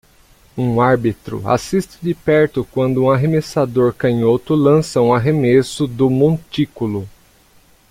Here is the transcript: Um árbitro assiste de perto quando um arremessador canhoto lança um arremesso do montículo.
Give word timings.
Um 0.57 0.81
árbitro 0.81 1.47
assiste 1.47 1.99
de 2.01 2.15
perto 2.15 2.65
quando 2.65 3.03
um 3.03 3.11
arremessador 3.11 3.93
canhoto 3.93 4.55
lança 4.55 4.99
um 4.99 5.13
arremesso 5.13 5.85
do 5.85 6.09
montículo. 6.09 7.07